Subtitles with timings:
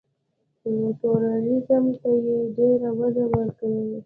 [0.99, 3.81] ټوریزم ته یې ډېره وده ورکړې.